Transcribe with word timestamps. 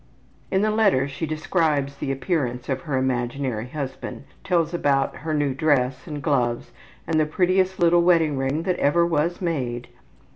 ''In 0.55 0.63
the 0.63 0.71
letter 0.71 1.07
she 1.07 1.27
describes 1.27 1.97
the 1.97 2.11
appearance 2.11 2.69
of 2.69 2.81
her 2.81 2.97
imaginary 2.97 3.67
husband, 3.67 4.23
tells 4.43 4.73
about 4.73 5.17
her 5.17 5.31
new 5.31 5.53
dress 5.53 6.07
and 6.07 6.23
gloves 6.23 6.71
and 7.05 7.17
``the 7.17 7.29
prettiest 7.29 7.77
little 7.79 8.01
wedding 8.01 8.35
ring 8.35 8.63
that 8.63 8.77
was 8.79 8.83
ever 9.29 9.37
made.'' 9.41 9.89